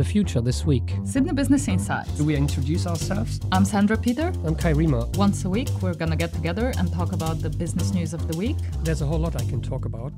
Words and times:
the 0.00 0.04
future 0.04 0.40
this 0.40 0.64
week? 0.64 0.94
Sydney 1.04 1.32
Business 1.32 1.68
Insights. 1.68 2.10
Do 2.12 2.24
we 2.24 2.34
introduce 2.34 2.86
ourselves? 2.86 3.38
I'm 3.52 3.66
Sandra 3.66 3.98
Peter. 3.98 4.32
I'm 4.46 4.54
Kai 4.54 4.72
Riemer. 4.72 5.04
Once 5.18 5.44
a 5.44 5.50
week, 5.50 5.68
we're 5.82 5.92
going 5.92 6.10
to 6.10 6.16
get 6.16 6.32
together 6.32 6.72
and 6.78 6.90
talk 6.90 7.12
about 7.12 7.42
the 7.42 7.50
business 7.50 7.92
news 7.92 8.14
of 8.14 8.26
the 8.26 8.34
week. 8.34 8.56
There's 8.82 9.02
a 9.02 9.06
whole 9.06 9.18
lot 9.18 9.36
I 9.36 9.44
can 9.44 9.60
talk 9.60 9.84
about. 9.84 10.14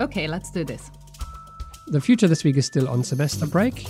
Okay, 0.00 0.28
let's 0.28 0.52
do 0.52 0.62
this. 0.62 0.92
The 1.88 2.00
future 2.00 2.28
this 2.28 2.44
week 2.44 2.56
is 2.56 2.66
still 2.66 2.88
on 2.88 3.02
semester 3.02 3.48
break. 3.48 3.84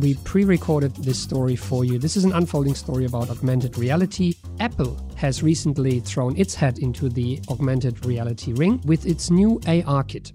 We 0.00 0.14
pre 0.24 0.42
recorded 0.42 0.96
this 0.96 1.20
story 1.20 1.54
for 1.54 1.84
you. 1.84 1.96
This 1.96 2.16
is 2.16 2.24
an 2.24 2.32
unfolding 2.32 2.74
story 2.74 3.04
about 3.04 3.30
augmented 3.30 3.78
reality. 3.78 4.34
Apple 4.58 4.98
has 5.14 5.40
recently 5.40 6.00
thrown 6.00 6.36
its 6.36 6.52
head 6.52 6.80
into 6.80 7.08
the 7.08 7.38
augmented 7.48 8.04
reality 8.04 8.52
ring 8.54 8.80
with 8.84 9.06
its 9.06 9.30
new 9.30 9.60
ARKit. 9.66 10.32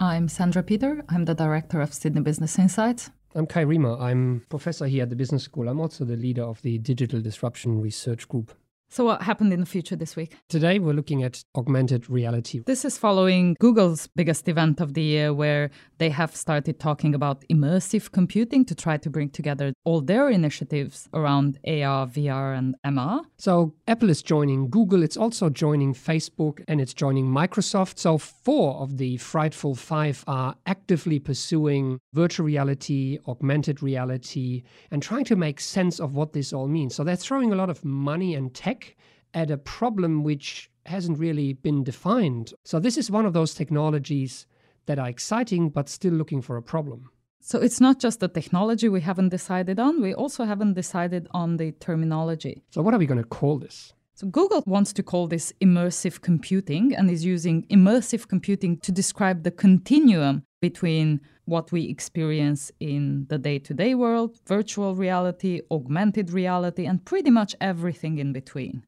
I'm 0.00 0.26
Sandra 0.26 0.64
Peter. 0.64 1.04
I'm 1.08 1.24
the 1.24 1.34
director 1.34 1.80
of 1.80 1.94
Sydney 1.94 2.22
Business 2.22 2.58
Insights. 2.58 3.10
I'm 3.36 3.46
Kai 3.46 3.66
Riemer. 3.66 4.00
I'm 4.00 4.46
professor 4.48 4.86
here 4.86 5.02
at 5.02 5.10
the 5.10 5.14
business 5.14 5.42
school. 5.42 5.68
I'm 5.68 5.78
also 5.78 6.06
the 6.06 6.16
leader 6.16 6.42
of 6.42 6.62
the 6.62 6.78
Digital 6.78 7.20
Disruption 7.20 7.82
Research 7.82 8.26
Group. 8.30 8.50
So, 8.88 9.04
what 9.04 9.22
happened 9.22 9.52
in 9.52 9.60
the 9.60 9.66
future 9.66 9.96
this 9.96 10.16
week? 10.16 10.36
Today, 10.48 10.78
we're 10.78 10.94
looking 10.94 11.22
at 11.22 11.42
augmented 11.56 12.08
reality. 12.08 12.62
This 12.64 12.84
is 12.84 12.96
following 12.96 13.56
Google's 13.58 14.06
biggest 14.06 14.48
event 14.48 14.80
of 14.80 14.94
the 14.94 15.02
year, 15.02 15.34
where 15.34 15.70
they 15.98 16.08
have 16.10 16.34
started 16.36 16.78
talking 16.78 17.14
about 17.14 17.44
immersive 17.50 18.12
computing 18.12 18.64
to 18.64 18.74
try 18.74 18.96
to 18.96 19.10
bring 19.10 19.28
together 19.28 19.72
all 19.84 20.00
their 20.00 20.30
initiatives 20.30 21.08
around 21.12 21.58
AR, 21.66 22.06
VR, 22.06 22.56
and 22.56 22.76
MR. 22.86 23.22
So, 23.38 23.74
Apple 23.88 24.08
is 24.08 24.22
joining 24.22 24.70
Google, 24.70 25.02
it's 25.02 25.16
also 25.16 25.50
joining 25.50 25.92
Facebook, 25.92 26.62
and 26.68 26.80
it's 26.80 26.94
joining 26.94 27.26
Microsoft. 27.26 27.98
So, 27.98 28.18
four 28.18 28.76
of 28.76 28.98
the 28.98 29.16
frightful 29.16 29.74
five 29.74 30.22
are 30.28 30.54
actively 30.64 31.18
pursuing 31.18 31.98
virtual 32.14 32.46
reality, 32.46 33.18
augmented 33.26 33.82
reality, 33.82 34.62
and 34.92 35.02
trying 35.02 35.24
to 35.24 35.36
make 35.36 35.60
sense 35.60 35.98
of 35.98 36.14
what 36.14 36.32
this 36.32 36.52
all 36.52 36.68
means. 36.68 36.94
So, 36.94 37.02
they're 37.02 37.16
throwing 37.16 37.52
a 37.52 37.56
lot 37.56 37.68
of 37.68 37.84
money 37.84 38.34
and 38.34 38.54
tech 38.54 38.85
at 39.34 39.50
a 39.50 39.58
problem 39.58 40.22
which 40.22 40.70
hasn't 40.86 41.18
really 41.18 41.52
been 41.52 41.84
defined. 41.84 42.52
So, 42.64 42.78
this 42.78 42.96
is 42.96 43.10
one 43.10 43.26
of 43.26 43.32
those 43.32 43.54
technologies 43.54 44.46
that 44.86 44.98
are 44.98 45.08
exciting 45.08 45.68
but 45.68 45.88
still 45.88 46.12
looking 46.14 46.42
for 46.42 46.56
a 46.56 46.62
problem. 46.62 47.10
So, 47.40 47.60
it's 47.60 47.80
not 47.80 48.00
just 48.00 48.20
the 48.20 48.28
technology 48.28 48.88
we 48.88 49.00
haven't 49.00 49.28
decided 49.28 49.78
on, 49.78 50.00
we 50.00 50.14
also 50.14 50.44
haven't 50.44 50.74
decided 50.74 51.28
on 51.32 51.56
the 51.56 51.72
terminology. 51.72 52.62
So, 52.70 52.82
what 52.82 52.94
are 52.94 52.98
we 52.98 53.06
going 53.06 53.22
to 53.22 53.28
call 53.28 53.58
this? 53.58 53.92
So, 54.18 54.26
Google 54.28 54.62
wants 54.64 54.94
to 54.94 55.02
call 55.02 55.26
this 55.26 55.52
immersive 55.60 56.22
computing 56.22 56.94
and 56.96 57.10
is 57.10 57.22
using 57.22 57.64
immersive 57.64 58.26
computing 58.28 58.78
to 58.78 58.90
describe 58.90 59.42
the 59.42 59.50
continuum 59.50 60.42
between 60.62 61.20
what 61.44 61.70
we 61.70 61.82
experience 61.82 62.72
in 62.80 63.26
the 63.28 63.36
day 63.36 63.58
to 63.58 63.74
day 63.74 63.94
world, 63.94 64.40
virtual 64.46 64.94
reality, 64.94 65.60
augmented 65.70 66.30
reality, 66.30 66.86
and 66.86 67.04
pretty 67.04 67.30
much 67.30 67.54
everything 67.60 68.16
in 68.16 68.32
between. 68.32 68.86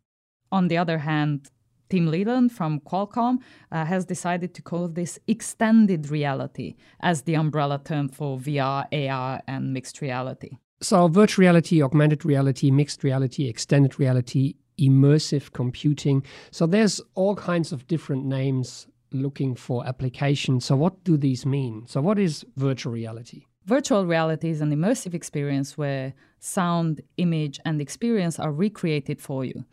On 0.50 0.68
the 0.68 0.78
other 0.78 0.96
hand, 0.96 1.50
Tim 1.90 2.06
Leland 2.06 2.52
from 2.52 2.80
Qualcomm 2.80 3.36
uh, 3.70 3.84
has 3.84 4.06
decided 4.06 4.54
to 4.54 4.62
call 4.62 4.88
this 4.88 5.18
extended 5.26 6.08
reality 6.08 6.74
as 7.00 7.22
the 7.22 7.34
umbrella 7.34 7.78
term 7.84 8.08
for 8.08 8.38
VR, 8.38 8.86
AR, 8.92 9.42
and 9.46 9.74
mixed 9.74 10.00
reality. 10.00 10.56
So, 10.80 11.06
virtual 11.08 11.42
reality, 11.42 11.82
augmented 11.82 12.24
reality, 12.24 12.70
mixed 12.70 13.04
reality, 13.04 13.46
extended 13.46 13.98
reality, 13.98 14.54
immersive 14.80 15.52
computing. 15.52 16.24
So, 16.50 16.66
there's 16.66 17.00
all 17.14 17.34
kinds 17.34 17.72
of 17.72 17.86
different 17.86 18.24
names 18.24 18.86
looking 19.12 19.54
for 19.54 19.86
applications. 19.86 20.64
So, 20.64 20.76
what 20.76 21.04
do 21.04 21.16
these 21.16 21.44
mean? 21.46 21.86
So, 21.86 22.00
what 22.00 22.18
is 22.18 22.44
virtual 22.56 22.92
reality? 22.92 23.44
Virtual 23.64 24.06
reality 24.06 24.48
is 24.48 24.60
an 24.60 24.70
immersive 24.70 25.12
experience 25.12 25.76
where 25.76 26.14
sound, 26.38 27.02
image, 27.18 27.60
and 27.64 27.80
experience 27.80 28.38
are 28.38 28.52
recreated 28.52 29.20
for 29.20 29.44
you 29.44 29.64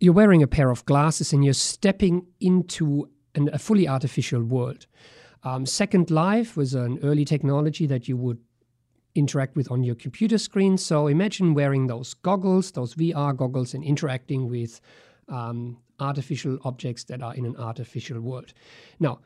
you're 0.00 0.14
wearing 0.14 0.42
a 0.42 0.46
pair 0.46 0.70
of 0.70 0.84
glasses 0.86 1.32
and 1.32 1.44
you're 1.44 1.54
stepping 1.54 2.26
into 2.40 3.08
an, 3.34 3.50
a 3.52 3.58
fully 3.58 3.86
artificial 3.86 4.42
world. 4.42 4.86
Um, 5.42 5.66
Second 5.66 6.10
Life 6.10 6.56
was 6.56 6.74
an 6.74 6.98
early 7.02 7.24
technology 7.24 7.86
that 7.86 8.08
you 8.08 8.16
would 8.16 8.38
interact 9.14 9.56
with 9.56 9.70
on 9.70 9.82
your 9.82 9.94
computer 9.94 10.38
screen. 10.38 10.76
So 10.78 11.06
imagine 11.06 11.54
wearing 11.54 11.86
those 11.86 12.14
goggles, 12.14 12.70
those 12.72 12.94
VR 12.94 13.36
goggles, 13.36 13.74
and 13.74 13.82
interacting 13.84 14.48
with 14.48 14.80
um, 15.28 15.78
artificial 15.98 16.58
objects 16.64 17.04
that 17.04 17.22
are 17.22 17.34
in 17.34 17.44
an 17.44 17.56
artificial 17.56 18.20
world. 18.20 18.52
Now, 18.98 19.20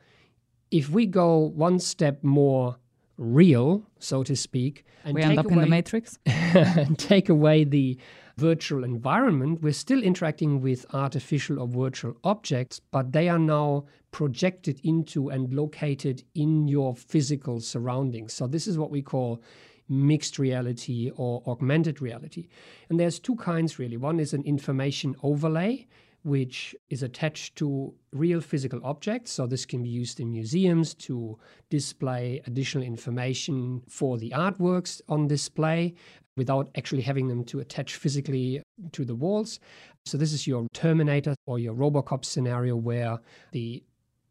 if 0.71 0.89
we 0.89 1.05
go 1.05 1.37
one 1.37 1.79
step 1.79 2.23
more 2.23 2.77
real, 3.17 3.83
so 3.99 4.23
to 4.23 4.35
speak, 4.35 4.85
and 5.03 5.15
we 5.15 5.21
end 5.21 5.39
up 5.39 5.45
away, 5.45 5.55
in 5.55 5.61
the 5.61 5.67
matrix, 5.67 6.17
and 6.25 6.97
take 6.97 7.29
away 7.29 7.63
the 7.63 7.97
virtual 8.37 8.83
environment, 8.83 9.61
we're 9.61 9.71
still 9.71 10.03
interacting 10.03 10.61
with 10.61 10.85
artificial 10.93 11.59
or 11.59 11.67
virtual 11.67 12.17
objects, 12.23 12.81
but 12.91 13.13
they 13.13 13.29
are 13.29 13.39
now 13.39 13.85
projected 14.11 14.79
into 14.83 15.29
and 15.29 15.53
located 15.53 16.23
in 16.33 16.67
your 16.67 16.95
physical 16.95 17.59
surroundings. 17.59 18.33
So, 18.33 18.47
this 18.47 18.67
is 18.67 18.77
what 18.77 18.91
we 18.91 19.01
call 19.01 19.41
mixed 19.87 20.39
reality 20.39 21.11
or 21.15 21.43
augmented 21.47 22.01
reality. 22.01 22.47
And 22.89 22.99
there's 22.99 23.19
two 23.19 23.35
kinds 23.35 23.79
really. 23.79 23.97
One 23.97 24.19
is 24.19 24.33
an 24.33 24.43
information 24.43 25.15
overlay, 25.23 25.87
which 26.23 26.75
is 26.89 27.03
attached 27.03 27.55
to 27.55 27.93
real 28.11 28.41
physical 28.41 28.81
objects. 28.83 29.31
So, 29.31 29.45
this 29.45 29.65
can 29.65 29.83
be 29.83 29.89
used 29.89 30.19
in 30.19 30.31
museums 30.31 30.95
to 30.95 31.37
display 31.69 32.41
additional 32.47 32.83
information 32.83 33.83
for 33.87 34.17
the 34.17 34.31
artworks 34.31 35.01
on 35.07 35.27
display 35.27 35.93
without 36.35 36.69
actually 36.75 37.03
having 37.03 37.27
them 37.27 37.43
to 37.45 37.59
attach 37.59 37.95
physically 37.95 38.61
to 38.91 39.05
the 39.05 39.15
walls. 39.15 39.59
So, 40.05 40.17
this 40.17 40.33
is 40.33 40.47
your 40.47 40.67
Terminator 40.73 41.35
or 41.45 41.59
your 41.59 41.75
Robocop 41.75 42.25
scenario 42.25 42.75
where 42.75 43.19
the 43.51 43.83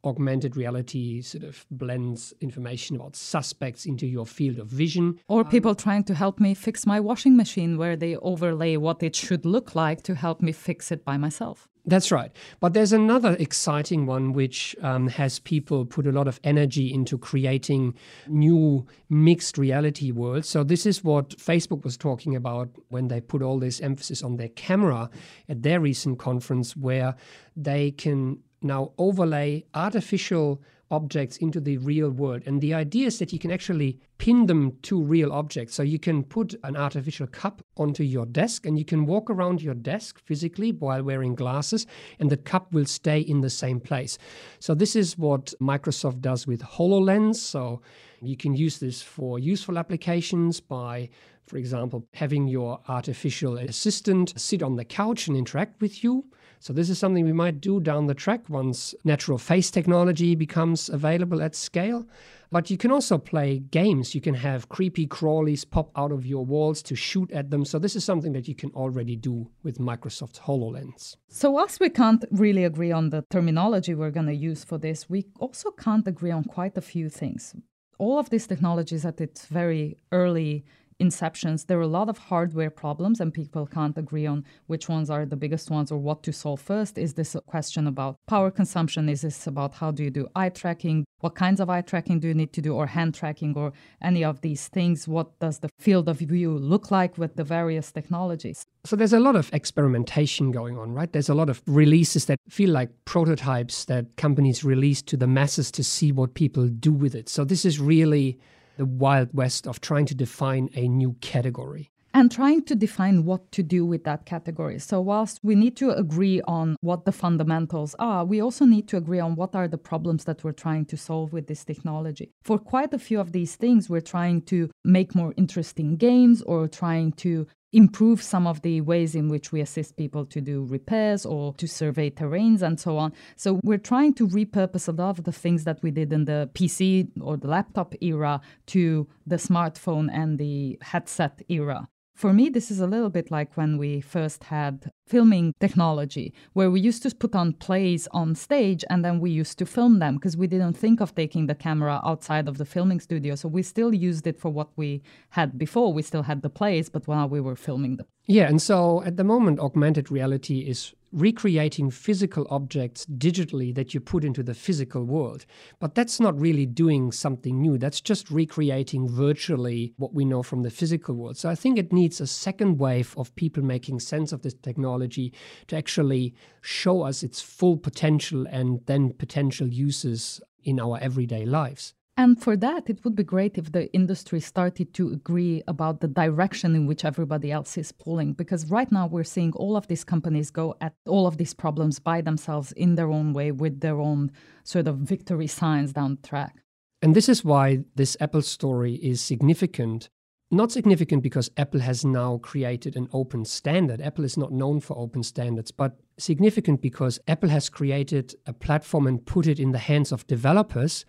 augmented 0.04 0.56
reality 0.56 1.22
sort 1.22 1.44
of 1.44 1.66
blends 1.70 2.32
information 2.40 2.96
about 2.96 3.16
suspects 3.16 3.86
into 3.86 4.06
your 4.06 4.26
field 4.26 4.58
of 4.58 4.68
vision. 4.68 5.18
Or 5.28 5.44
people 5.44 5.74
trying 5.74 6.04
to 6.04 6.14
help 6.14 6.40
me 6.40 6.54
fix 6.54 6.86
my 6.86 7.00
washing 7.00 7.36
machine, 7.36 7.78
where 7.78 7.96
they 7.96 8.16
overlay 8.16 8.76
what 8.76 9.02
it 9.02 9.16
should 9.16 9.44
look 9.44 9.74
like 9.74 10.02
to 10.02 10.14
help 10.14 10.42
me 10.42 10.52
fix 10.52 10.92
it 10.92 11.04
by 11.04 11.16
myself. 11.16 11.68
That's 11.86 12.10
right. 12.10 12.32
But 12.60 12.72
there's 12.72 12.94
another 12.94 13.36
exciting 13.38 14.06
one 14.06 14.32
which 14.32 14.74
um, 14.80 15.08
has 15.08 15.38
people 15.38 15.84
put 15.84 16.06
a 16.06 16.12
lot 16.12 16.26
of 16.26 16.40
energy 16.42 16.92
into 16.92 17.18
creating 17.18 17.94
new 18.26 18.86
mixed 19.10 19.58
reality 19.58 20.10
worlds. 20.10 20.48
So, 20.48 20.64
this 20.64 20.86
is 20.86 21.04
what 21.04 21.30
Facebook 21.36 21.84
was 21.84 21.98
talking 21.98 22.34
about 22.34 22.70
when 22.88 23.08
they 23.08 23.20
put 23.20 23.42
all 23.42 23.58
this 23.58 23.82
emphasis 23.82 24.22
on 24.22 24.36
their 24.36 24.48
camera 24.48 25.10
at 25.46 25.62
their 25.62 25.78
recent 25.78 26.18
conference, 26.18 26.74
where 26.74 27.16
they 27.54 27.90
can 27.90 28.38
now 28.64 28.92
overlay 28.98 29.64
artificial 29.74 30.60
objects 30.90 31.38
into 31.38 31.60
the 31.60 31.76
real 31.78 32.10
world. 32.10 32.42
And 32.46 32.60
the 32.60 32.74
idea 32.74 33.06
is 33.06 33.18
that 33.18 33.32
you 33.32 33.38
can 33.38 33.50
actually 33.50 33.98
pin 34.18 34.46
them 34.46 34.78
to 34.82 35.02
real 35.02 35.32
objects. 35.32 35.74
So 35.74 35.82
you 35.82 35.98
can 35.98 36.22
put 36.22 36.54
an 36.62 36.76
artificial 36.76 37.26
cup 37.26 37.62
onto 37.76 38.04
your 38.04 38.26
desk 38.26 38.66
and 38.66 38.78
you 38.78 38.84
can 38.84 39.06
walk 39.06 39.30
around 39.30 39.62
your 39.62 39.74
desk 39.74 40.20
physically 40.24 40.72
while 40.72 41.02
wearing 41.02 41.34
glasses, 41.34 41.86
and 42.20 42.30
the 42.30 42.36
cup 42.36 42.72
will 42.72 42.84
stay 42.84 43.20
in 43.20 43.40
the 43.40 43.50
same 43.50 43.80
place. 43.80 44.18
So 44.60 44.74
this 44.74 44.94
is 44.94 45.18
what 45.18 45.54
Microsoft 45.60 46.20
does 46.20 46.46
with 46.46 46.62
HoloLens. 46.62 47.36
So 47.36 47.80
you 48.20 48.36
can 48.36 48.54
use 48.54 48.78
this 48.78 49.02
for 49.02 49.38
useful 49.38 49.78
applications 49.78 50.60
by 50.60 51.10
for 51.46 51.58
example, 51.58 52.06
having 52.14 52.48
your 52.48 52.80
artificial 52.88 53.58
assistant 53.58 54.32
sit 54.40 54.62
on 54.62 54.76
the 54.76 54.84
couch 54.84 55.28
and 55.28 55.36
interact 55.36 55.78
with 55.80 56.02
you. 56.02 56.24
So, 56.60 56.72
this 56.72 56.90
is 56.90 56.98
something 56.98 57.24
we 57.24 57.32
might 57.32 57.60
do 57.60 57.80
down 57.80 58.06
the 58.06 58.14
track 58.14 58.48
once 58.48 58.94
natural 59.04 59.38
face 59.38 59.70
technology 59.70 60.34
becomes 60.34 60.88
available 60.88 61.42
at 61.42 61.54
scale. 61.54 62.06
But 62.50 62.70
you 62.70 62.76
can 62.76 62.92
also 62.92 63.18
play 63.18 63.58
games. 63.58 64.14
You 64.14 64.20
can 64.20 64.34
have 64.34 64.68
creepy 64.68 65.06
crawlies 65.06 65.68
pop 65.68 65.90
out 65.96 66.12
of 66.12 66.24
your 66.24 66.44
walls 66.44 66.82
to 66.84 66.94
shoot 66.94 67.30
at 67.32 67.50
them. 67.50 67.64
So, 67.64 67.78
this 67.78 67.96
is 67.96 68.04
something 68.04 68.32
that 68.32 68.48
you 68.48 68.54
can 68.54 68.70
already 68.70 69.16
do 69.16 69.50
with 69.62 69.78
Microsoft 69.78 70.40
HoloLens. 70.40 71.16
So, 71.28 71.50
whilst 71.50 71.80
we 71.80 71.90
can't 71.90 72.24
really 72.30 72.64
agree 72.64 72.92
on 72.92 73.10
the 73.10 73.24
terminology 73.30 73.94
we're 73.94 74.10
going 74.10 74.26
to 74.26 74.34
use 74.34 74.64
for 74.64 74.78
this, 74.78 75.10
we 75.10 75.26
also 75.40 75.70
can't 75.70 76.06
agree 76.06 76.30
on 76.30 76.44
quite 76.44 76.76
a 76.76 76.80
few 76.80 77.08
things. 77.08 77.54
All 77.98 78.18
of 78.18 78.30
these 78.30 78.46
technologies 78.46 79.04
at 79.04 79.20
its 79.20 79.46
very 79.46 79.96
early 80.12 80.64
inceptions, 81.00 81.66
there 81.66 81.78
are 81.78 81.82
a 81.82 81.86
lot 81.86 82.08
of 82.08 82.18
hardware 82.18 82.70
problems, 82.70 83.20
and 83.20 83.32
people 83.32 83.66
can't 83.66 83.96
agree 83.98 84.26
on 84.26 84.44
which 84.66 84.88
ones 84.88 85.10
are 85.10 85.26
the 85.26 85.36
biggest 85.36 85.70
ones 85.70 85.90
or 85.90 85.98
what 85.98 86.22
to 86.22 86.32
solve 86.32 86.60
first. 86.60 86.98
Is 86.98 87.14
this 87.14 87.34
a 87.34 87.40
question 87.40 87.86
about 87.86 88.18
power 88.26 88.50
consumption? 88.50 89.08
Is 89.08 89.22
this 89.22 89.46
about 89.46 89.74
how 89.74 89.90
do 89.90 90.02
you 90.04 90.10
do 90.10 90.28
eye 90.34 90.48
tracking? 90.48 91.04
What 91.20 91.34
kinds 91.34 91.60
of 91.60 91.70
eye 91.70 91.80
tracking 91.80 92.20
do 92.20 92.28
you 92.28 92.34
need 92.34 92.52
to 92.52 92.60
do, 92.60 92.74
or 92.74 92.86
hand 92.86 93.14
tracking, 93.14 93.54
or 93.56 93.72
any 94.02 94.24
of 94.24 94.40
these 94.40 94.68
things? 94.68 95.08
What 95.08 95.38
does 95.38 95.60
the 95.60 95.70
field 95.78 96.08
of 96.08 96.18
view 96.18 96.58
look 96.58 96.90
like 96.90 97.16
with 97.16 97.36
the 97.36 97.44
various 97.44 97.90
technologies? 97.92 98.64
So 98.84 98.96
there's 98.96 99.14
a 99.14 99.20
lot 99.20 99.34
of 99.34 99.50
experimentation 99.52 100.50
going 100.50 100.76
on, 100.76 100.92
right? 100.92 101.10
There's 101.10 101.30
a 101.30 101.34
lot 101.34 101.48
of 101.48 101.62
releases 101.66 102.26
that 102.26 102.38
feel 102.48 102.70
like 102.70 102.90
prototypes 103.06 103.86
that 103.86 104.16
companies 104.16 104.64
release 104.64 105.00
to 105.02 105.16
the 105.16 105.26
masses 105.26 105.70
to 105.72 105.82
see 105.82 106.12
what 106.12 106.34
people 106.34 106.68
do 106.68 106.92
with 106.92 107.14
it. 107.14 107.28
So 107.28 107.44
this 107.44 107.64
is 107.64 107.80
really 107.80 108.38
the 108.76 108.86
wild 108.86 109.30
west 109.32 109.66
of 109.66 109.80
trying 109.80 110.06
to 110.06 110.14
define 110.14 110.68
a 110.74 110.88
new 110.88 111.16
category 111.20 111.90
and 112.14 112.30
trying 112.30 112.62
to 112.62 112.76
define 112.76 113.24
what 113.24 113.50
to 113.50 113.62
do 113.62 113.84
with 113.84 114.04
that 114.04 114.24
category. 114.24 114.78
So, 114.78 115.00
whilst 115.00 115.40
we 115.42 115.56
need 115.56 115.76
to 115.78 115.90
agree 115.90 116.40
on 116.42 116.76
what 116.80 117.04
the 117.04 117.12
fundamentals 117.12 117.96
are, 117.98 118.24
we 118.24 118.40
also 118.40 118.64
need 118.64 118.86
to 118.88 118.96
agree 118.96 119.18
on 119.18 119.34
what 119.34 119.54
are 119.56 119.66
the 119.66 119.78
problems 119.78 120.24
that 120.24 120.44
we're 120.44 120.52
trying 120.52 120.86
to 120.86 120.96
solve 120.96 121.32
with 121.32 121.48
this 121.48 121.64
technology. 121.64 122.30
For 122.42 122.58
quite 122.58 122.94
a 122.94 122.98
few 122.98 123.18
of 123.18 123.32
these 123.32 123.56
things, 123.56 123.90
we're 123.90 124.00
trying 124.00 124.42
to 124.42 124.70
make 124.84 125.14
more 125.14 125.34
interesting 125.36 125.96
games 125.96 126.40
or 126.42 126.68
trying 126.68 127.12
to 127.12 127.48
improve 127.74 128.22
some 128.22 128.46
of 128.46 128.62
the 128.62 128.80
ways 128.80 129.14
in 129.14 129.28
which 129.28 129.50
we 129.52 129.60
assist 129.60 129.96
people 129.96 130.24
to 130.26 130.40
do 130.40 130.64
repairs 130.64 131.26
or 131.26 131.52
to 131.54 131.66
survey 131.66 132.08
terrains 132.08 132.62
and 132.62 132.78
so 132.78 132.96
on. 132.96 133.12
So 133.36 133.60
we're 133.64 133.78
trying 133.78 134.14
to 134.14 134.28
repurpose 134.28 134.88
a 134.88 134.92
lot 134.92 135.18
of 135.18 135.24
the 135.24 135.32
things 135.32 135.64
that 135.64 135.82
we 135.82 135.90
did 135.90 136.12
in 136.12 136.24
the 136.24 136.48
PC 136.54 137.10
or 137.20 137.36
the 137.36 137.48
laptop 137.48 137.94
era 138.00 138.40
to 138.66 139.08
the 139.26 139.36
smartphone 139.36 140.08
and 140.12 140.38
the 140.38 140.78
headset 140.82 141.42
era. 141.48 141.88
For 142.14 142.32
me, 142.32 142.48
this 142.48 142.70
is 142.70 142.78
a 142.78 142.86
little 142.86 143.10
bit 143.10 143.32
like 143.32 143.56
when 143.56 143.76
we 143.76 144.00
first 144.00 144.44
had 144.44 144.92
filming 145.06 145.54
technology, 145.60 146.32
where 146.52 146.70
we 146.70 146.80
used 146.80 147.02
to 147.02 147.14
put 147.14 147.34
on 147.34 147.52
plays 147.52 148.08
on 148.12 148.34
stage 148.34 148.84
and 148.90 149.04
then 149.04 149.20
we 149.20 149.30
used 149.30 149.58
to 149.58 149.66
film 149.66 149.98
them 149.98 150.16
because 150.16 150.36
we 150.36 150.46
didn't 150.46 150.74
think 150.74 151.00
of 151.00 151.14
taking 151.14 151.46
the 151.46 151.54
camera 151.54 152.00
outside 152.04 152.48
of 152.48 152.58
the 152.58 152.64
filming 152.64 153.00
studio. 153.00 153.34
So 153.34 153.48
we 153.48 153.62
still 153.62 153.94
used 153.94 154.26
it 154.26 154.38
for 154.38 154.50
what 154.50 154.70
we 154.76 155.02
had 155.30 155.58
before. 155.58 155.92
We 155.92 156.02
still 156.02 156.22
had 156.22 156.42
the 156.42 156.50
plays, 156.50 156.88
but 156.88 157.06
while 157.06 157.28
we 157.28 157.40
were 157.40 157.56
filming 157.56 157.96
them. 157.96 158.06
Yeah, 158.26 158.48
and 158.48 158.60
so 158.60 159.02
at 159.04 159.16
the 159.16 159.24
moment, 159.24 159.60
augmented 159.60 160.10
reality 160.10 160.60
is 160.60 160.94
recreating 161.14 161.90
physical 161.90 162.46
objects 162.50 163.06
digitally 163.06 163.72
that 163.74 163.94
you 163.94 164.00
put 164.00 164.24
into 164.24 164.42
the 164.42 164.54
physical 164.54 165.04
world. 165.04 165.46
But 165.78 165.94
that's 165.94 166.18
not 166.18 166.38
really 166.38 166.66
doing 166.66 167.12
something 167.12 167.60
new. 167.60 167.78
That's 167.78 168.00
just 168.00 168.30
recreating 168.30 169.08
virtually 169.08 169.94
what 169.96 170.12
we 170.12 170.24
know 170.24 170.42
from 170.42 170.62
the 170.62 170.70
physical 170.70 171.14
world. 171.14 171.36
So 171.36 171.48
I 171.48 171.54
think 171.54 171.78
it 171.78 171.92
needs 171.92 172.20
a 172.20 172.26
second 172.26 172.78
wave 172.78 173.14
of 173.16 173.34
people 173.36 173.62
making 173.62 174.00
sense 174.00 174.32
of 174.32 174.42
this 174.42 174.54
technology 174.54 174.93
to 174.98 175.76
actually 175.76 176.34
show 176.60 177.02
us 177.02 177.22
its 177.22 177.40
full 177.40 177.76
potential 177.76 178.46
and 178.46 178.80
then 178.86 179.12
potential 179.12 179.66
uses 179.66 180.40
in 180.62 180.80
our 180.80 180.98
everyday 181.00 181.44
lives. 181.44 181.94
And 182.16 182.40
for 182.40 182.56
that, 182.58 182.88
it 182.88 183.04
would 183.04 183.16
be 183.16 183.24
great 183.24 183.58
if 183.58 183.72
the 183.72 183.92
industry 183.92 184.38
started 184.38 184.94
to 184.94 185.10
agree 185.10 185.64
about 185.66 186.00
the 186.00 186.06
direction 186.06 186.76
in 186.76 186.86
which 186.86 187.04
everybody 187.04 187.50
else 187.50 187.76
is 187.76 187.90
pulling. 187.90 188.34
Because 188.34 188.70
right 188.70 188.90
now, 188.92 189.08
we're 189.08 189.24
seeing 189.24 189.52
all 189.54 189.76
of 189.76 189.88
these 189.88 190.04
companies 190.04 190.50
go 190.50 190.76
at 190.80 190.94
all 191.08 191.26
of 191.26 191.38
these 191.38 191.54
problems 191.54 191.98
by 191.98 192.20
themselves 192.20 192.70
in 192.72 192.94
their 192.94 193.10
own 193.10 193.32
way 193.32 193.50
with 193.50 193.80
their 193.80 193.98
own 193.98 194.30
sort 194.62 194.86
of 194.86 194.98
victory 194.98 195.48
signs 195.48 195.92
down 195.92 196.18
the 196.20 196.28
track. 196.28 196.62
And 197.02 197.16
this 197.16 197.28
is 197.28 197.44
why 197.44 197.80
this 197.96 198.16
Apple 198.20 198.42
story 198.42 198.94
is 198.94 199.20
significant. 199.20 200.08
Not 200.50 200.70
significant 200.70 201.22
because 201.22 201.50
Apple 201.56 201.80
has 201.80 202.04
now 202.04 202.38
created 202.38 202.96
an 202.96 203.08
open 203.12 203.44
standard. 203.44 204.00
Apple 204.00 204.24
is 204.24 204.36
not 204.36 204.52
known 204.52 204.78
for 204.78 204.96
open 204.96 205.22
standards, 205.22 205.70
but 205.70 205.98
significant 206.18 206.80
because 206.80 207.18
Apple 207.26 207.48
has 207.48 207.68
created 207.68 208.34
a 208.46 208.52
platform 208.52 209.06
and 209.06 209.24
put 209.24 209.46
it 209.46 209.58
in 209.58 209.72
the 209.72 209.78
hands 209.78 210.12
of 210.12 210.26
developers 210.26 211.04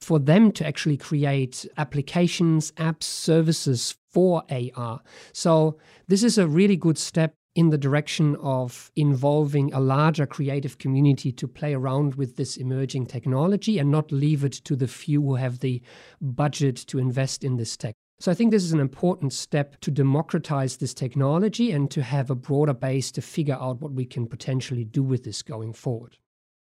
for 0.00 0.18
them 0.18 0.50
to 0.52 0.66
actually 0.66 0.96
create 0.96 1.64
applications, 1.78 2.72
apps, 2.72 3.04
services 3.04 3.96
for 4.12 4.42
AR. 4.50 5.00
So, 5.32 5.78
this 6.08 6.22
is 6.22 6.36
a 6.36 6.48
really 6.48 6.76
good 6.76 6.98
step 6.98 7.34
in 7.54 7.70
the 7.70 7.78
direction 7.78 8.36
of 8.36 8.90
involving 8.96 9.72
a 9.72 9.80
larger 9.80 10.26
creative 10.26 10.78
community 10.78 11.30
to 11.32 11.46
play 11.46 11.74
around 11.74 12.14
with 12.16 12.36
this 12.36 12.56
emerging 12.56 13.06
technology 13.06 13.78
and 13.78 13.90
not 13.90 14.10
leave 14.10 14.42
it 14.42 14.52
to 14.52 14.74
the 14.74 14.88
few 14.88 15.22
who 15.22 15.34
have 15.36 15.60
the 15.60 15.82
budget 16.20 16.76
to 16.76 16.98
invest 16.98 17.44
in 17.44 17.56
this 17.56 17.76
tech. 17.76 17.94
So 18.22 18.30
I 18.30 18.34
think 18.34 18.52
this 18.52 18.62
is 18.62 18.72
an 18.72 18.78
important 18.78 19.32
step 19.32 19.80
to 19.80 19.90
democratize 19.90 20.76
this 20.76 20.94
technology 20.94 21.72
and 21.72 21.90
to 21.90 22.04
have 22.04 22.30
a 22.30 22.36
broader 22.36 22.72
base 22.72 23.10
to 23.10 23.20
figure 23.20 23.58
out 23.60 23.80
what 23.80 23.94
we 23.94 24.04
can 24.04 24.28
potentially 24.28 24.84
do 24.84 25.02
with 25.02 25.24
this 25.24 25.42
going 25.42 25.72
forward. 25.72 26.18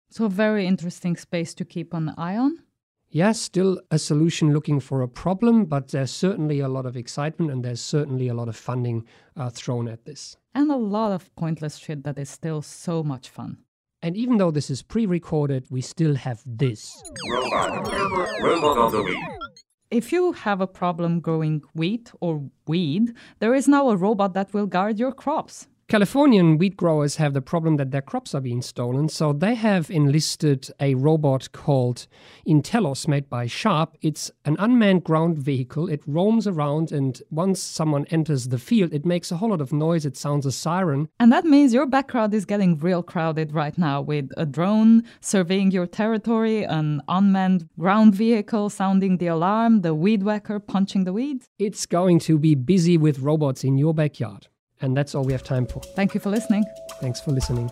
So, 0.09 0.25
a 0.25 0.29
very 0.29 0.67
interesting 0.67 1.15
space 1.15 1.53
to 1.53 1.63
keep 1.63 1.93
an 1.93 2.13
eye 2.17 2.35
on 2.35 2.59
yes, 3.09 3.39
still 3.39 3.79
a 3.89 3.97
solution 3.97 4.51
looking 4.51 4.81
for 4.81 5.01
a 5.01 5.07
problem, 5.07 5.63
but 5.63 5.87
there's 5.87 6.11
certainly 6.11 6.59
a 6.59 6.67
lot 6.67 6.85
of 6.85 6.97
excitement 6.97 7.49
and 7.49 7.63
there's 7.63 7.79
certainly 7.79 8.27
a 8.27 8.33
lot 8.33 8.49
of 8.49 8.57
funding 8.57 9.05
uh, 9.37 9.49
thrown 9.49 9.87
at 9.87 10.03
this. 10.03 10.35
And 10.53 10.69
a 10.69 10.75
lot 10.75 11.13
of 11.13 11.33
pointless 11.37 11.77
shit 11.77 12.03
that 12.03 12.19
is 12.19 12.29
still 12.29 12.61
so 12.63 13.01
much 13.01 13.29
fun. 13.29 13.59
And 14.01 14.17
even 14.17 14.39
though 14.39 14.51
this 14.51 14.69
is 14.69 14.81
pre 14.81 15.05
recorded, 15.05 15.67
we 15.69 15.79
still 15.79 16.15
have 16.15 16.41
this. 16.45 17.01
Robot. 17.31 17.87
Robot 18.41 18.77
of 18.77 18.91
the 18.91 19.01
week. 19.01 19.34
If 19.91 20.11
you 20.11 20.33
have 20.33 20.61
a 20.61 20.67
problem 20.67 21.19
growing 21.19 21.61
wheat 21.73 22.11
or 22.19 22.49
weed, 22.67 23.13
there 23.39 23.53
is 23.53 23.67
now 23.67 23.89
a 23.89 23.95
robot 23.95 24.33
that 24.33 24.53
will 24.53 24.67
guard 24.67 24.99
your 24.99 25.11
crops. 25.11 25.67
Californian 25.87 26.57
wheat 26.57 26.75
growers 26.75 27.17
have 27.17 27.35
the 27.35 27.43
problem 27.43 27.77
that 27.77 27.91
their 27.91 28.01
crops 28.01 28.33
are 28.33 28.41
being 28.41 28.63
stolen, 28.63 29.07
so 29.07 29.31
they 29.31 29.53
have 29.53 29.91
enlisted 29.91 30.71
a 30.79 30.95
robot 30.95 31.51
called 31.51 32.07
Intellos 32.47 33.07
made 33.07 33.29
by 33.29 33.45
Sharp. 33.45 33.95
It's 34.01 34.31
an 34.45 34.55
unmanned 34.57 35.03
ground 35.03 35.37
vehicle. 35.37 35.87
It 35.87 36.01
roams 36.07 36.47
around, 36.47 36.91
and 36.91 37.21
once 37.29 37.61
someone 37.61 38.05
enters 38.05 38.47
the 38.47 38.57
field, 38.57 38.93
it 38.93 39.05
makes 39.05 39.31
a 39.31 39.37
whole 39.37 39.51
lot 39.51 39.61
of 39.61 39.71
noise. 39.71 40.07
It 40.07 40.17
sounds 40.17 40.47
a 40.47 40.51
siren. 40.51 41.07
And 41.19 41.31
that 41.31 41.45
means 41.45 41.71
your 41.71 41.85
background 41.85 42.33
is 42.33 42.45
getting 42.45 42.79
real 42.79 43.03
crowded 43.03 43.53
right 43.53 43.77
now 43.77 44.01
with 44.01 44.31
a 44.37 44.45
drone 44.47 45.03
surveying 45.21 45.69
your 45.69 45.85
territory, 45.85 46.63
an 46.63 47.03
unmanned 47.07 47.69
ground 47.77 48.15
vehicle 48.15 48.71
sounding 48.71 49.17
the 49.19 49.27
alarm, 49.27 49.81
the 49.81 49.93
weed 49.93 50.23
whacker 50.23 50.59
punching 50.59 51.03
the 51.03 51.13
weeds. 51.13 51.47
It's 51.59 51.85
going 51.85 52.17
to 52.21 52.39
be 52.39 52.55
busy 52.55 52.97
with 52.97 53.19
robots 53.19 53.63
in 53.63 53.77
your 53.77 53.93
backyard. 53.93 54.47
And 54.81 54.95
that's 54.95 55.15
all 55.15 55.23
we 55.23 55.31
have 55.31 55.43
time 55.43 55.65
for. 55.65 55.81
Thank 55.95 56.13
you 56.13 56.19
for 56.19 56.29
listening. 56.29 56.65
Thanks 57.01 57.21
for 57.21 57.31
listening. 57.31 57.71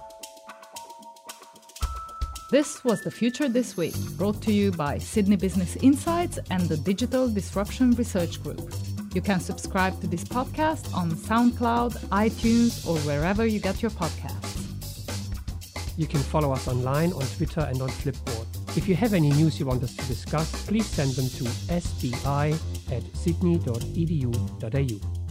This 2.51 2.83
was 2.83 3.01
The 3.01 3.09
Future 3.09 3.49
This 3.49 3.75
Week, 3.75 3.95
brought 4.15 4.39
to 4.43 4.53
you 4.53 4.71
by 4.71 4.99
Sydney 4.99 5.37
Business 5.37 5.75
Insights 5.77 6.37
and 6.51 6.61
the 6.69 6.77
Digital 6.77 7.27
Disruption 7.27 7.91
Research 7.91 8.41
Group. 8.43 8.71
You 9.15 9.21
can 9.21 9.39
subscribe 9.39 9.99
to 10.01 10.07
this 10.07 10.23
podcast 10.23 10.93
on 10.93 11.11
SoundCloud, 11.11 11.97
iTunes, 12.09 12.87
or 12.87 12.97
wherever 13.07 13.45
you 13.45 13.59
get 13.59 13.81
your 13.81 13.91
podcasts. 13.91 14.59
You 15.97 16.07
can 16.07 16.19
follow 16.19 16.51
us 16.51 16.67
online 16.67 17.11
on 17.13 17.23
Twitter 17.37 17.61
and 17.61 17.81
on 17.81 17.89
Flipboard. 17.89 18.45
If 18.77 18.87
you 18.87 18.95
have 18.95 19.13
any 19.13 19.31
news 19.31 19.59
you 19.59 19.65
want 19.65 19.83
us 19.83 19.95
to 19.95 20.05
discuss, 20.05 20.65
please 20.67 20.85
send 20.85 21.13
them 21.13 21.29
to 21.29 21.43
sbi 21.69 22.53
at 22.91 23.03
sydney.edu.au. 23.15 25.22